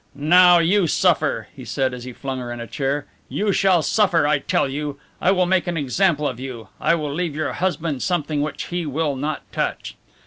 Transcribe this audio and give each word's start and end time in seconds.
"Now 0.15 0.57
you 0.57 0.87
suffer!" 0.87 1.47
he 1.55 1.63
said, 1.63 1.93
as 1.93 2.05
he 2.05 2.11
flung 2.11 2.39
her 2.39 2.51
in 2.51 2.59
a 2.59 2.65
chair. 2.65 3.05
"You 3.29 3.51
shall 3.51 3.83
suffer, 3.83 4.25
I 4.25 4.39
tell 4.39 4.67
you! 4.67 4.97
I 5.21 5.29
will 5.29 5.45
make 5.45 5.67
an 5.67 5.77
example 5.77 6.27
of 6.27 6.39
you. 6.39 6.69
I 6.79 6.95
will 6.95 7.13
leave 7.13 7.35
your 7.35 7.53
husband 7.53 8.01
something 8.01 8.41
which 8.41 8.69
he 8.69 8.87
will 8.87 9.15
not 9.15 9.43
touch!" 9.51 9.95